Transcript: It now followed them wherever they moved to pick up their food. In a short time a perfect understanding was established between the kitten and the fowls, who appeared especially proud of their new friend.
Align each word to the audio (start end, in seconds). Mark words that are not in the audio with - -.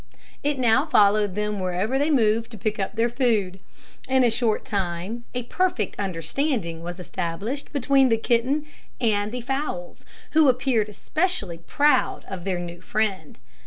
It 0.41 0.57
now 0.57 0.87
followed 0.87 1.35
them 1.35 1.59
wherever 1.59 1.99
they 1.99 2.09
moved 2.09 2.49
to 2.49 2.57
pick 2.57 2.79
up 2.79 2.95
their 2.95 3.07
food. 3.07 3.59
In 4.09 4.23
a 4.23 4.31
short 4.31 4.65
time 4.65 5.25
a 5.35 5.43
perfect 5.43 5.95
understanding 5.99 6.81
was 6.81 6.99
established 6.99 7.71
between 7.71 8.09
the 8.09 8.17
kitten 8.17 8.65
and 8.99 9.31
the 9.31 9.41
fowls, 9.41 10.03
who 10.31 10.49
appeared 10.49 10.89
especially 10.89 11.59
proud 11.59 12.25
of 12.27 12.45
their 12.45 12.57
new 12.57 12.81
friend. 12.81 13.37